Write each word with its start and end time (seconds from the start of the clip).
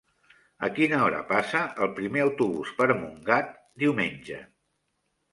A 0.67 0.67
quina 0.75 1.01
hora 1.07 1.17
passa 1.31 1.59
el 1.85 1.91
primer 1.99 2.23
autobús 2.23 2.71
per 2.79 2.87
Montgat 3.01 3.51
diumenge? 3.85 4.39